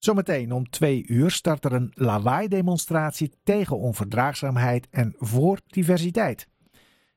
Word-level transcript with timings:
Zometeen 0.00 0.52
om 0.52 0.70
twee 0.70 1.06
uur 1.06 1.30
start 1.30 1.64
er 1.64 1.72
een 1.72 1.92
lawaai-demonstratie 1.94 3.32
tegen 3.44 3.78
onverdraagzaamheid 3.78 4.88
en 4.90 5.14
voor 5.18 5.60
diversiteit. 5.66 6.48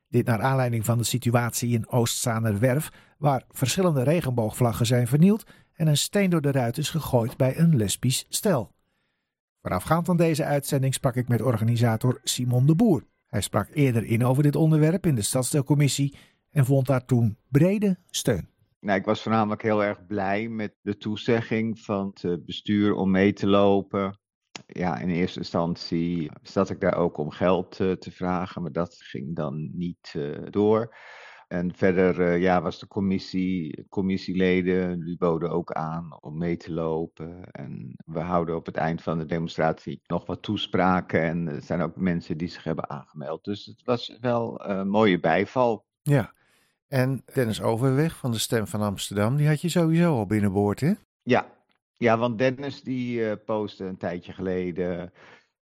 Dit 0.08 0.26
naar 0.26 0.40
aanleiding 0.40 0.84
van 0.84 0.98
de 0.98 1.04
situatie 1.04 1.70
in 1.70 1.88
Oostzaanerwerf, 1.88 2.90
waar 3.18 3.44
verschillende 3.50 4.02
regenboogvlaggen 4.02 4.86
zijn 4.86 5.06
vernield 5.06 5.44
en 5.74 5.86
een 5.86 5.96
steen 5.96 6.30
door 6.30 6.40
de 6.40 6.50
ruit 6.50 6.78
is 6.78 6.90
gegooid 6.90 7.36
bij 7.36 7.58
een 7.58 7.76
lesbisch 7.76 8.26
stel. 8.28 8.72
Voorafgaand 9.60 10.08
aan 10.08 10.16
deze 10.16 10.44
uitzending 10.44 10.94
sprak 10.94 11.16
ik 11.16 11.28
met 11.28 11.42
organisator 11.42 12.20
Simon 12.24 12.66
de 12.66 12.74
Boer. 12.74 13.04
Hij 13.26 13.40
sprak 13.40 13.68
eerder 13.72 14.04
in 14.04 14.24
over 14.24 14.42
dit 14.42 14.56
onderwerp 14.56 15.06
in 15.06 15.14
de 15.14 15.22
stadsdeelcommissie 15.22 16.14
en 16.50 16.64
vond 16.64 16.86
daar 16.86 17.04
toen 17.04 17.36
brede 17.48 17.98
steun. 18.10 18.53
Nou, 18.84 18.98
ik 18.98 19.04
was 19.04 19.22
voornamelijk 19.22 19.62
heel 19.62 19.84
erg 19.84 20.06
blij 20.06 20.48
met 20.48 20.74
de 20.80 20.96
toezegging 20.96 21.80
van 21.80 22.10
het 22.20 22.44
bestuur 22.44 22.94
om 22.94 23.10
mee 23.10 23.32
te 23.32 23.46
lopen. 23.46 24.18
Ja, 24.66 24.98
in 24.98 25.08
eerste 25.08 25.38
instantie 25.38 26.30
zat 26.42 26.70
ik 26.70 26.80
daar 26.80 26.96
ook 26.96 27.16
om 27.16 27.30
geld 27.30 27.78
uh, 27.78 27.92
te 27.92 28.10
vragen, 28.10 28.62
maar 28.62 28.72
dat 28.72 28.94
ging 28.94 29.36
dan 29.36 29.70
niet 29.72 30.14
door. 30.50 30.96
En 31.48 31.74
verder 31.74 32.36
ja, 32.36 32.62
was 32.62 32.78
de 32.78 32.86
commissie, 32.86 33.86
commissieleden, 33.88 35.04
die 35.04 35.16
boden 35.16 35.50
ook 35.50 35.72
aan 35.72 36.22
om 36.22 36.38
mee 36.38 36.56
te 36.56 36.72
lopen. 36.72 37.50
En 37.50 37.94
we 38.04 38.20
houden 38.20 38.56
op 38.56 38.66
het 38.66 38.76
eind 38.76 39.02
van 39.02 39.18
de 39.18 39.26
demonstratie 39.26 40.00
nog 40.06 40.26
wat 40.26 40.42
toespraken. 40.42 41.22
En 41.22 41.48
er 41.48 41.62
zijn 41.62 41.80
ook 41.80 41.96
mensen 41.96 42.38
die 42.38 42.48
zich 42.48 42.64
hebben 42.64 42.90
aangemeld. 42.90 43.44
Dus 43.44 43.64
het 43.64 43.82
was 43.84 44.18
wel 44.20 44.68
een 44.68 44.88
mooie 44.88 45.20
bijval. 45.20 45.84
Ja, 46.02 46.34
en 46.88 47.22
Dennis 47.34 47.62
Overweg 47.62 48.16
van 48.16 48.30
de 48.30 48.38
Stem 48.38 48.66
van 48.66 48.80
Amsterdam, 48.80 49.36
die 49.36 49.48
had 49.48 49.60
je 49.60 49.68
sowieso 49.68 50.14
al 50.14 50.26
binnenboord, 50.26 50.80
hè? 50.80 50.92
Ja, 51.22 51.46
ja 51.92 52.18
want 52.18 52.38
Dennis 52.38 52.82
die 52.82 53.20
uh, 53.20 53.32
postte 53.44 53.84
een 53.84 53.96
tijdje 53.96 54.32
geleden 54.32 55.12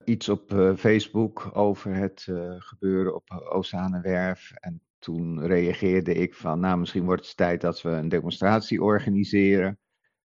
iets 0.04 0.30
op 0.30 0.52
uh, 0.54 0.76
Facebook 0.76 1.50
over 1.54 1.96
het 1.96 2.26
uh, 2.30 2.56
gebeuren 2.58 3.16
op 3.16 3.32
Oceanenwerf. 3.50 4.52
En 4.52 4.82
toen 5.00 5.46
reageerde 5.46 6.14
ik 6.14 6.34
van, 6.34 6.60
nou 6.60 6.80
misschien 6.80 7.06
wordt 7.06 7.26
het 7.26 7.38
tijd 7.38 7.62
dat 7.62 7.82
we 7.82 7.90
een 7.90 8.10
demonstratie 8.10 8.82
organiseren. 8.82 9.80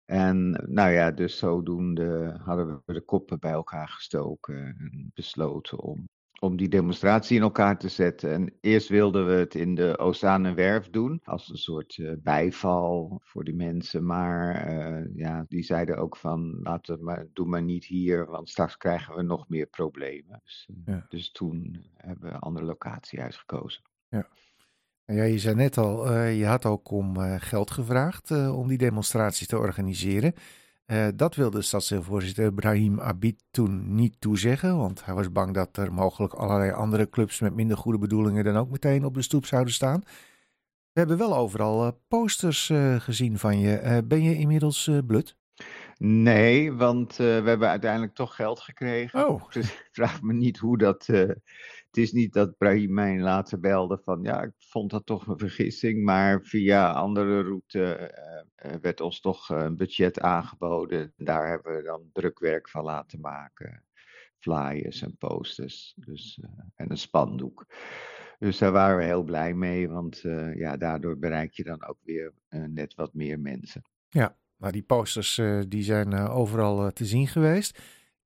En 0.05 0.63
nou 0.67 0.91
ja, 0.91 1.11
dus 1.11 1.37
zodoende 1.37 2.39
hadden 2.43 2.81
we 2.85 2.93
de 2.93 3.01
koppen 3.01 3.39
bij 3.39 3.51
elkaar 3.51 3.87
gestoken 3.87 4.55
en 4.55 5.11
besloten 5.13 5.79
om 5.79 6.07
om 6.39 6.57
die 6.57 6.67
demonstratie 6.67 7.35
in 7.35 7.41
elkaar 7.41 7.77
te 7.77 7.89
zetten. 7.89 8.31
En 8.31 8.53
eerst 8.61 8.87
wilden 8.89 9.27
we 9.27 9.33
het 9.33 9.55
in 9.55 9.75
de 9.75 9.97
Oceanenwerf 9.97 10.89
doen, 10.89 11.21
als 11.23 11.49
een 11.49 11.57
soort 11.57 11.97
uh, 11.97 12.11
bijval 12.17 13.21
voor 13.23 13.43
die 13.43 13.55
mensen. 13.55 14.05
Maar 14.05 14.69
uh, 14.69 15.15
ja, 15.15 15.45
die 15.49 15.63
zeiden 15.63 15.97
ook 15.97 16.17
van, 16.17 16.59
laten 16.63 16.97
we 16.97 17.03
maar, 17.03 17.25
doe 17.33 17.45
maar 17.45 17.63
niet 17.63 17.85
hier, 17.85 18.25
want 18.25 18.49
straks 18.49 18.77
krijgen 18.77 19.15
we 19.15 19.21
nog 19.21 19.49
meer 19.49 19.65
problemen. 19.65 20.41
Dus, 20.43 20.67
uh, 20.69 20.75
ja. 20.85 21.05
dus 21.09 21.31
toen 21.31 21.85
hebben 21.95 22.29
we 22.29 22.33
een 22.33 22.39
andere 22.39 22.65
locatie 22.65 23.21
uitgekozen. 23.21 23.83
Ja. 24.09 24.27
Ja, 25.07 25.23
je 25.23 25.39
zei 25.39 25.55
net 25.55 25.77
al, 25.77 26.13
je 26.17 26.45
had 26.45 26.65
ook 26.65 26.91
om 26.91 27.17
geld 27.39 27.71
gevraagd 27.71 28.31
om 28.31 28.67
die 28.67 28.77
demonstratie 28.77 29.47
te 29.47 29.57
organiseren. 29.57 30.33
Uh, 30.91 31.07
dat 31.15 31.35
wilde 31.35 31.61
stadsdeelvoorzitter 31.61 32.53
Brahim 32.53 32.99
Abid 32.99 33.43
toen 33.51 33.95
niet 33.95 34.15
toezeggen, 34.21 34.77
want 34.77 35.05
hij 35.05 35.13
was 35.13 35.31
bang 35.31 35.53
dat 35.53 35.77
er 35.77 35.93
mogelijk 35.93 36.33
allerlei 36.33 36.71
andere 36.71 37.09
clubs 37.09 37.39
met 37.39 37.55
minder 37.55 37.77
goede 37.77 37.97
bedoelingen 37.97 38.43
dan 38.43 38.57
ook 38.57 38.69
meteen 38.69 39.05
op 39.05 39.13
de 39.13 39.21
stoep 39.21 39.45
zouden 39.45 39.73
staan. 39.73 40.03
We 40.91 40.99
hebben 40.99 41.17
wel 41.17 41.35
overal 41.35 41.85
uh, 41.85 41.91
posters 42.07 42.69
uh, 42.69 42.95
gezien 42.99 43.39
van 43.39 43.59
je. 43.59 44.03
ben 44.05 44.23
je 44.23 44.35
inmiddels 44.35 44.89
blut? 45.07 45.35
Nee, 45.97 46.73
want 46.73 47.15
we 47.15 47.23
hebben 47.45 47.69
uiteindelijk 47.69 48.13
toch 48.13 48.35
geld 48.35 48.59
gekregen. 48.59 49.27
Oh. 49.27 49.49
Dus 49.49 49.71
ik 49.71 49.89
vraag 49.91 50.21
me 50.21 50.33
niet 50.33 50.57
hoe 50.57 50.77
dat 50.77 51.09
het 51.95 52.03
is 52.03 52.11
niet 52.11 52.33
dat 52.33 52.57
Brahim 52.57 52.93
mij 52.93 53.19
later 53.19 53.59
belde 53.59 53.99
van 54.03 54.23
ja, 54.23 54.43
ik 54.43 54.51
vond 54.57 54.91
dat 54.91 55.05
toch 55.05 55.27
een 55.27 55.37
vergissing, 55.37 56.03
maar 56.03 56.41
via 56.41 56.91
andere 56.91 57.41
route 57.41 58.13
uh, 58.65 58.71
werd 58.81 59.01
ons 59.01 59.19
toch 59.19 59.49
een 59.49 59.75
budget 59.75 60.19
aangeboden. 60.19 61.13
Daar 61.17 61.49
hebben 61.49 61.75
we 61.75 61.83
dan 61.83 62.09
drukwerk 62.11 62.69
van 62.69 62.83
laten 62.83 63.19
maken, 63.19 63.83
flyers 64.39 65.01
en 65.01 65.17
posters 65.17 65.93
dus, 65.95 66.39
en 66.75 66.91
een 66.91 66.97
spandoek. 66.97 67.65
Dus 68.39 68.57
daar 68.57 68.71
waren 68.71 68.97
we 68.97 69.03
heel 69.03 69.23
blij 69.23 69.53
mee, 69.53 69.89
want 69.89 70.19
ja, 70.55 70.77
daardoor 70.77 71.17
bereik 71.17 71.53
je 71.53 71.63
dan 71.63 71.85
ook 71.85 71.99
weer 72.03 72.33
net 72.49 72.95
wat 72.95 73.13
meer 73.13 73.39
mensen. 73.39 73.81
Ja, 74.09 74.37
maar 74.55 74.71
die 74.71 74.83
posters 74.83 75.41
die 75.67 75.83
zijn 75.83 76.13
overal 76.13 76.91
te 76.91 77.05
zien 77.05 77.27
geweest. 77.27 77.81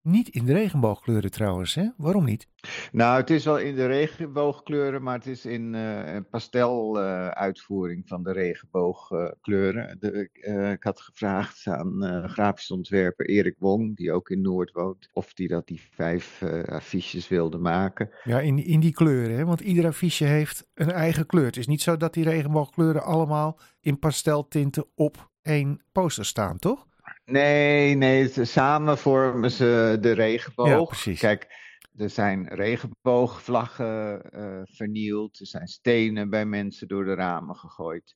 Niet 0.09 0.29
in 0.29 0.45
de 0.45 0.53
regenboogkleuren 0.53 1.31
trouwens, 1.31 1.75
hè? 1.75 1.87
Waarom 1.97 2.25
niet? 2.25 2.47
Nou, 2.91 3.19
het 3.19 3.29
is 3.29 3.45
wel 3.45 3.57
in 3.57 3.75
de 3.75 3.85
regenboogkleuren, 3.85 5.03
maar 5.03 5.15
het 5.15 5.25
is 5.25 5.45
in 5.45 5.73
uh, 5.73 6.17
pasteluitvoering 6.29 8.01
uh, 8.01 8.07
van 8.07 8.23
de 8.23 8.31
regenboogkleuren. 8.31 9.97
De, 9.99 10.29
uh, 10.33 10.71
ik 10.71 10.83
had 10.83 11.01
gevraagd 11.01 11.67
aan 11.67 12.23
grafisch 12.29 12.71
ontwerper 12.71 13.29
Erik 13.29 13.55
Wong, 13.59 13.95
die 13.95 14.11
ook 14.11 14.29
in 14.29 14.41
Noord 14.41 14.71
woont, 14.71 15.09
of 15.13 15.33
die 15.33 15.47
dat 15.47 15.67
die 15.67 15.81
vijf 15.91 16.43
affiches 16.65 17.27
wilde 17.27 17.57
maken. 17.57 18.09
Ja, 18.23 18.39
in, 18.39 18.65
in 18.65 18.79
die 18.79 18.93
kleuren, 18.93 19.37
hè? 19.37 19.45
want 19.45 19.59
ieder 19.59 19.85
affiche 19.85 20.25
heeft 20.25 20.67
een 20.73 20.91
eigen 20.91 21.25
kleur. 21.25 21.45
Het 21.45 21.57
is 21.57 21.67
niet 21.67 21.81
zo 21.81 21.97
dat 21.97 22.13
die 22.13 22.23
regenboogkleuren 22.23 23.03
allemaal 23.03 23.59
in 23.81 23.99
pasteltinten 23.99 24.85
op 24.95 25.29
één 25.41 25.81
poster 25.91 26.25
staan, 26.25 26.59
toch? 26.59 26.87
Nee, 27.29 27.95
nee, 27.95 28.45
samen 28.45 28.97
vormen 28.97 29.51
ze 29.51 29.97
de 30.01 30.11
regenboog. 30.11 31.03
Ja. 31.03 31.13
Kijk, 31.13 31.47
er 31.95 32.09
zijn 32.09 32.47
regenboogvlaggen 32.47 34.21
uh, 34.35 34.61
vernield. 34.63 35.39
Er 35.39 35.47
zijn 35.47 35.67
stenen 35.67 36.29
bij 36.29 36.45
mensen 36.45 36.87
door 36.87 37.05
de 37.05 37.13
ramen 37.13 37.55
gegooid. 37.55 38.13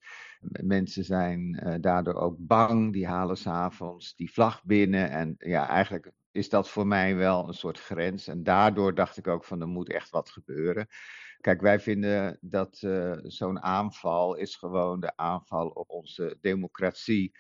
Mensen 0.62 1.04
zijn 1.04 1.62
uh, 1.64 1.76
daardoor 1.80 2.16
ook 2.16 2.36
bang. 2.40 2.94
Die 2.94 3.08
halen 3.08 3.38
s'avonds 3.38 4.16
die 4.16 4.32
vlag 4.32 4.64
binnen. 4.64 5.10
En 5.10 5.36
ja, 5.38 5.68
eigenlijk 5.68 6.12
is 6.32 6.50
dat 6.50 6.70
voor 6.70 6.88
mij 6.88 7.16
wel 7.16 7.48
een 7.48 7.54
soort 7.54 7.80
grens. 7.80 8.28
En 8.28 8.44
daardoor 8.44 8.96
dacht 8.96 9.18
ik 9.18 9.28
ook 9.28 9.44
van 9.44 9.62
er 9.62 9.68
moet 9.68 9.92
echt 9.92 10.10
wat 10.10 10.30
gebeuren. 10.30 10.88
Kijk, 11.42 11.62
wij 11.62 11.80
vinden 11.80 12.38
dat 12.42 12.82
uh, 12.82 13.18
zo'n 13.22 13.62
aanval 13.62 14.36
is 14.36 14.56
gewoon 14.56 15.00
de 15.00 15.18
aanval 15.18 15.68
op 15.68 15.90
onze 15.90 16.38
democratie. 16.42 17.32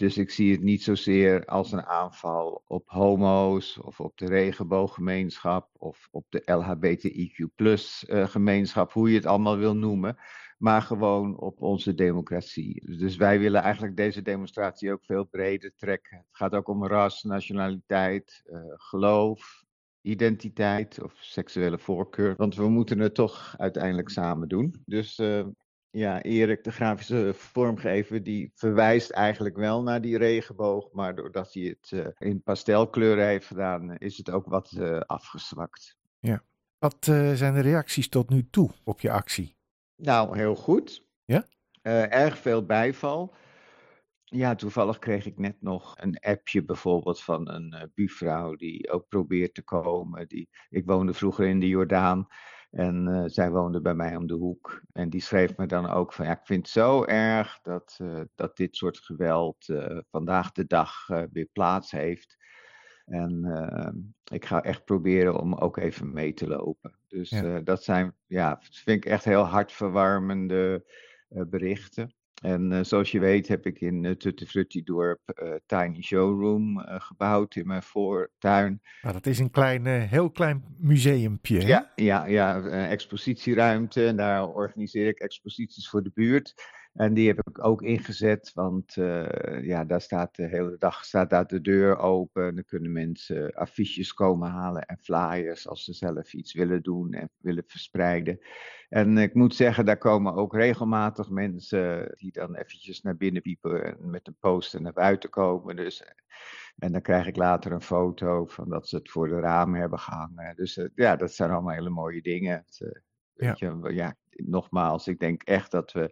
Dus 0.00 0.18
ik 0.18 0.30
zie 0.30 0.52
het 0.52 0.62
niet 0.62 0.82
zozeer 0.82 1.44
als 1.44 1.72
een 1.72 1.86
aanval 1.86 2.62
op 2.66 2.82
homo's 2.86 3.78
of 3.82 4.00
op 4.00 4.18
de 4.18 4.26
regenbooggemeenschap 4.26 5.68
of 5.78 6.08
op 6.10 6.26
de 6.28 6.42
LHBTIQ 6.44 7.54
plus 7.54 8.04
uh, 8.08 8.28
gemeenschap, 8.28 8.92
hoe 8.92 9.08
je 9.10 9.16
het 9.16 9.26
allemaal 9.26 9.56
wil 9.56 9.76
noemen, 9.76 10.16
maar 10.58 10.82
gewoon 10.82 11.38
op 11.38 11.62
onze 11.62 11.94
democratie. 11.94 12.96
Dus 12.98 13.16
wij 13.16 13.38
willen 13.38 13.62
eigenlijk 13.62 13.96
deze 13.96 14.22
demonstratie 14.22 14.92
ook 14.92 15.04
veel 15.04 15.24
breder 15.24 15.72
trekken. 15.76 16.16
Het 16.16 16.36
gaat 16.36 16.54
ook 16.54 16.68
om 16.68 16.86
ras, 16.86 17.22
nationaliteit, 17.22 18.42
uh, 18.46 18.60
geloof, 18.74 19.64
identiteit 20.00 21.02
of 21.02 21.12
seksuele 21.14 21.78
voorkeur. 21.78 22.34
Want 22.36 22.54
we 22.54 22.68
moeten 22.68 22.98
het 22.98 23.14
toch 23.14 23.54
uiteindelijk 23.56 24.08
samen 24.08 24.48
doen. 24.48 24.82
Dus 24.84 25.18
uh, 25.18 25.46
ja, 25.90 26.22
Erik, 26.22 26.64
de 26.64 26.72
grafische 26.72 27.32
vormgever, 27.34 28.22
die 28.22 28.52
verwijst 28.54 29.10
eigenlijk 29.10 29.56
wel 29.56 29.82
naar 29.82 30.00
die 30.00 30.18
regenboog. 30.18 30.92
Maar 30.92 31.14
doordat 31.14 31.52
hij 31.52 31.62
het 31.62 31.90
uh, 31.90 32.06
in 32.18 32.42
pastelkleuren 32.42 33.26
heeft 33.26 33.46
gedaan, 33.46 33.96
is 33.96 34.16
het 34.16 34.30
ook 34.30 34.46
wat 34.46 34.72
uh, 34.78 35.00
afgezwakt. 35.00 35.96
Ja. 36.18 36.42
Wat 36.78 37.06
uh, 37.06 37.32
zijn 37.32 37.54
de 37.54 37.60
reacties 37.60 38.08
tot 38.08 38.30
nu 38.30 38.48
toe 38.50 38.70
op 38.84 39.00
je 39.00 39.10
actie? 39.10 39.56
Nou, 39.96 40.36
heel 40.36 40.54
goed. 40.54 41.04
Ja? 41.24 41.44
erg 42.08 42.38
veel 42.38 42.66
bijval. 42.66 43.34
Ja, 44.32 44.54
toevallig 44.54 44.98
kreeg 44.98 45.26
ik 45.26 45.38
net 45.38 45.56
nog 45.60 45.94
een 45.98 46.18
appje 46.18 46.64
bijvoorbeeld 46.64 47.22
van 47.22 47.48
een 47.48 47.90
buurvrouw 47.94 48.54
die 48.54 48.90
ook 48.90 49.08
probeert 49.08 49.54
te 49.54 49.62
komen. 49.62 50.28
Die, 50.28 50.48
ik 50.68 50.86
woonde 50.86 51.14
vroeger 51.14 51.46
in 51.46 51.60
de 51.60 51.68
Jordaan. 51.68 52.28
En 52.70 53.08
uh, 53.08 53.22
zij 53.26 53.50
woonde 53.50 53.80
bij 53.80 53.94
mij 53.94 54.16
om 54.16 54.26
de 54.26 54.34
hoek. 54.34 54.82
En 54.92 55.10
die 55.10 55.20
schreef 55.20 55.56
me 55.56 55.66
dan 55.66 55.86
ook 55.86 56.12
van, 56.12 56.26
ja, 56.26 56.32
ik 56.32 56.46
vind 56.46 56.62
het 56.62 56.72
zo 56.72 57.04
erg 57.04 57.60
dat, 57.62 57.98
uh, 58.02 58.20
dat 58.34 58.56
dit 58.56 58.76
soort 58.76 58.98
geweld 58.98 59.68
uh, 59.68 59.98
vandaag 60.10 60.52
de 60.52 60.66
dag 60.66 61.06
weer 61.06 61.48
plaats 61.52 61.90
heeft. 61.90 62.38
En 63.04 63.44
ik 64.32 64.44
ga 64.44 64.62
echt 64.62 64.84
proberen 64.84 65.40
om 65.40 65.54
ook 65.54 65.76
even 65.76 66.12
mee 66.12 66.32
te 66.32 66.46
lopen. 66.46 66.98
Dus 67.06 67.30
ja. 67.30 67.60
dat 67.60 67.84
zijn, 67.84 68.16
ja, 68.26 68.58
vind 68.60 69.04
ik 69.04 69.10
echt 69.10 69.24
heel 69.24 69.42
hartverwarmende 69.42 70.84
berichten. 71.28 72.14
En 72.42 72.70
uh, 72.72 72.78
zoals 72.82 73.10
je 73.10 73.20
weet 73.20 73.48
heb 73.48 73.66
ik 73.66 73.80
in 73.80 74.04
uh, 74.04 74.12
Tutti 74.12 74.82
dorp 74.82 75.20
uh, 75.42 75.54
Tiny 75.66 76.02
Showroom 76.02 76.78
gebouwd 76.86 77.54
in 77.54 77.66
mijn 77.66 77.82
voortuin. 77.82 78.82
Nou, 79.02 79.14
dat 79.14 79.26
is 79.26 79.38
een 79.38 79.50
klein, 79.50 79.86
heel 79.86 80.30
klein 80.30 80.64
museumpje. 80.78 81.66
Ja, 81.66 81.92
ja, 81.94 82.26
ja, 82.26 82.62
expositieruimte. 82.88 84.06
En 84.06 84.16
daar 84.16 84.48
organiseer 84.48 85.08
ik 85.08 85.18
exposities 85.18 85.88
voor 85.88 86.02
de 86.02 86.10
buurt. 86.14 86.54
En 86.92 87.14
die 87.14 87.26
heb 87.26 87.38
ik 87.48 87.64
ook 87.64 87.82
ingezet, 87.82 88.52
want 88.54 88.96
uh, 88.96 89.64
ja, 89.64 89.84
daar 89.84 90.00
staat 90.00 90.36
de 90.36 90.46
hele 90.46 90.76
dag 90.78 91.04
staat 91.04 91.30
daar 91.30 91.46
de 91.46 91.60
deur 91.60 91.98
open. 91.98 92.54
Dan 92.54 92.64
kunnen 92.64 92.92
mensen 92.92 93.52
affiches 93.52 94.14
komen 94.14 94.50
halen 94.50 94.86
en 94.86 94.98
flyers 94.98 95.68
als 95.68 95.84
ze 95.84 95.92
zelf 95.92 96.32
iets 96.32 96.54
willen 96.54 96.82
doen 96.82 97.12
en 97.12 97.30
willen 97.36 97.64
verspreiden. 97.66 98.38
En 98.88 99.18
ik 99.18 99.34
moet 99.34 99.54
zeggen, 99.54 99.84
daar 99.84 99.98
komen 99.98 100.34
ook 100.34 100.54
regelmatig 100.54 101.30
mensen 101.30 102.14
die 102.18 102.32
dan 102.32 102.54
eventjes 102.54 103.02
naar 103.02 103.16
binnen 103.16 103.42
piepen 103.42 103.84
en 103.84 104.10
met 104.10 104.26
een 104.26 104.36
poster 104.40 104.82
naar 104.82 104.92
buiten 104.92 105.30
komen. 105.30 105.76
Dus, 105.76 106.04
en 106.78 106.92
dan 106.92 107.02
krijg 107.02 107.26
ik 107.26 107.36
later 107.36 107.72
een 107.72 107.82
foto 107.82 108.46
van 108.46 108.68
dat 108.68 108.88
ze 108.88 108.96
het 108.96 109.10
voor 109.10 109.28
de 109.28 109.40
ramen 109.40 109.80
hebben 109.80 109.98
gehangen. 109.98 110.56
Dus 110.56 110.76
uh, 110.76 110.88
ja, 110.94 111.16
dat 111.16 111.32
zijn 111.32 111.50
allemaal 111.50 111.74
hele 111.74 111.90
mooie 111.90 112.22
dingen. 112.22 112.56
Het, 112.56 112.80
uh, 112.82 112.90
weet 113.34 113.58
ja. 113.58 113.78
Je, 113.82 113.94
ja, 113.94 114.14
nogmaals, 114.30 115.08
ik 115.08 115.18
denk 115.18 115.42
echt 115.42 115.70
dat 115.70 115.92
we 115.92 116.10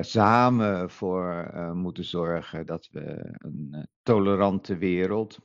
samen 0.00 0.90
voor 0.90 1.50
uh, 1.54 1.72
moeten 1.72 2.04
zorgen 2.04 2.66
dat 2.66 2.88
we 2.92 3.34
een 3.38 3.68
uh, 3.72 3.82
tolerante 4.02 4.76
wereld. 4.76 5.38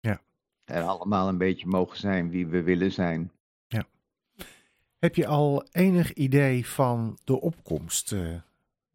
Ja. 0.00 0.20
Er 0.64 0.82
allemaal 0.82 1.28
een 1.28 1.38
beetje 1.38 1.66
mogen 1.66 1.98
zijn 1.98 2.30
wie 2.30 2.46
we 2.46 2.62
willen 2.62 2.92
zijn. 2.92 3.32
Ja. 3.66 3.84
Heb 4.98 5.14
je 5.14 5.26
al 5.26 5.66
enig 5.70 6.12
idee 6.12 6.66
van 6.66 7.18
de 7.24 7.40
opkomst? 7.40 8.08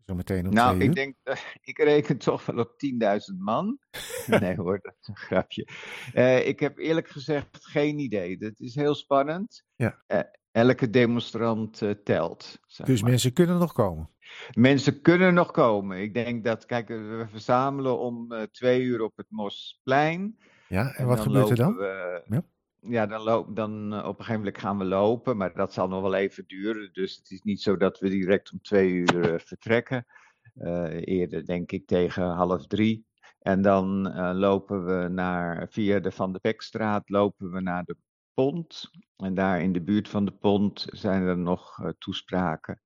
Zo 0.06 0.16
meteen 0.16 0.50
nou, 0.50 0.80
ik 0.80 0.96
denk, 0.96 1.16
ik 1.62 1.78
reken 1.78 2.18
toch 2.18 2.46
wel 2.46 2.60
op 2.60 2.72
10.000 3.34 3.38
man. 3.38 3.80
nee 4.40 4.56
hoor, 4.56 4.80
dat 4.82 4.96
is 5.02 5.08
een 5.08 5.18
grapje. 5.18 5.68
ik 6.46 6.60
heb 6.60 6.78
eerlijk 6.78 7.08
gezegd 7.08 7.66
geen 7.66 8.00
idee. 8.00 8.38
Dat 8.38 8.60
is 8.60 8.76
heel 8.76 8.96
spannend. 8.96 9.64
Ja. 9.76 10.04
Elke 10.56 10.90
demonstrant 10.90 11.82
telt. 12.04 12.60
Dus 12.86 13.02
maar. 13.02 13.10
mensen 13.10 13.34
kunnen 13.34 13.58
nog 13.58 13.74
komen? 13.74 14.10
Mensen 14.54 15.02
kunnen 15.02 15.34
nog 15.34 15.52
komen. 15.52 16.02
Ik 16.02 16.14
denk 16.14 16.44
dat, 16.44 16.66
kijk, 16.66 16.88
we 16.88 17.26
verzamelen 17.30 18.00
om 18.00 18.32
uh, 18.32 18.42
twee 18.42 18.82
uur 18.82 19.02
op 19.02 19.18
het 19.18 19.26
Mosplein. 19.30 20.38
Ja, 20.68 20.88
en, 20.88 20.96
en 20.96 21.08
wat 21.08 21.20
gebeurt 21.20 21.50
er 21.50 21.56
dan? 21.56 21.76
We, 21.76 22.24
ja. 22.28 22.44
ja, 22.80 23.06
dan, 23.06 23.22
loop, 23.22 23.56
dan 23.56 23.94
uh, 23.94 23.98
op 23.98 24.20
een 24.20 24.26
gegeven 24.26 24.40
moment 24.40 24.58
gaan 24.58 24.78
we 24.78 24.86
lopen, 24.86 25.38
maar 25.38 25.54
dat 25.54 25.74
zal 25.74 25.88
nog 25.88 26.02
wel 26.02 26.14
even 26.14 26.44
duren. 26.48 26.90
Dus 26.94 27.16
het 27.16 27.32
is 27.32 27.42
niet 27.42 27.62
zo 27.62 27.78
dat 27.78 28.00
we 28.00 28.10
direct 28.10 28.52
om 28.52 28.62
twee 28.62 28.92
uur 28.92 29.42
vertrekken. 29.46 30.06
eerder 31.00 31.46
denk 31.46 31.72
ik 31.72 31.88
tegen 31.88 32.24
half 32.24 32.68
drie. 32.68 33.06
En 33.40 33.62
dan 33.62 34.14
lopen 34.38 34.86
we 34.86 35.08
naar, 35.08 35.68
via 35.70 36.00
de 36.00 36.12
Van 36.12 36.34
de 36.34 36.40
Pekstraat 36.40 37.10
lopen 37.10 37.52
we 37.52 37.62
naar 37.62 37.84
de 37.84 37.96
Pont. 38.36 38.92
En 39.18 39.34
daar 39.34 39.62
in 39.62 39.74
de 39.74 39.82
buurt 39.82 40.10
van 40.10 40.26
de 40.26 40.32
Pont 40.32 40.86
zijn 40.90 41.22
er 41.22 41.38
nog 41.38 41.80
toespraken 41.98 42.82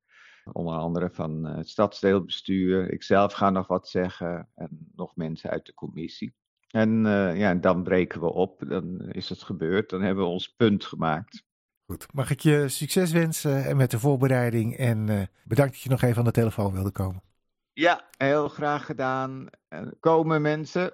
onder 0.52 0.74
andere 0.74 1.10
van 1.10 1.44
het 1.44 1.70
stadsdeelbestuur. 1.70 2.92
Ik 2.92 3.04
zelf 3.04 3.34
ga 3.34 3.50
nog 3.50 3.68
wat 3.68 3.88
zeggen 3.88 4.50
en 4.56 4.92
nog 4.96 5.16
mensen 5.16 5.50
uit 5.50 5.66
de 5.66 5.74
commissie. 5.74 6.36
En 6.70 7.06
uh, 7.06 7.38
ja, 7.38 7.56
dan 7.56 7.84
breken 7.84 8.20
we 8.20 8.34
op, 8.34 8.64
dan 8.68 9.00
is 9.12 9.30
het 9.30 9.44
gebeurd, 9.44 9.90
dan 9.90 10.02
hebben 10.02 10.24
we 10.24 10.30
ons 10.30 10.48
punt 10.48 10.86
gemaakt. 10.86 11.44
Goed, 11.86 12.14
mag 12.14 12.32
ik 12.32 12.40
je 12.40 12.68
succes 12.68 13.12
wensen 13.12 13.66
en 13.66 13.78
met 13.78 13.92
de 13.92 14.00
voorbereiding 14.00 14.78
en 14.78 15.30
bedankt 15.44 15.74
dat 15.74 15.82
je 15.82 15.90
nog 15.90 16.02
even 16.02 16.18
aan 16.18 16.24
de 16.24 16.32
telefoon 16.32 16.74
wilde 16.74 16.92
komen. 16.92 17.22
Ja, 17.74 18.10
heel 18.18 18.48
graag 18.48 18.86
gedaan. 18.86 19.50
Komen 20.00 20.42
mensen, 20.42 20.94